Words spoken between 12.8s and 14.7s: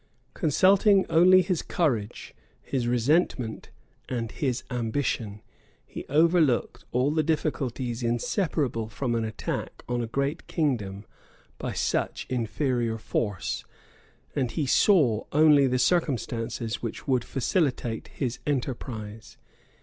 force, and he